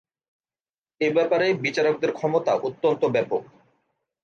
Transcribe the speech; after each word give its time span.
এ 1.01 1.07
ব্যাপারে 1.13 1.47
বিচারকদের 1.63 2.11
ক্ষমতা 2.11 2.53
অত্যন্ত 2.67 3.01
ব্যাপক। 3.05 3.43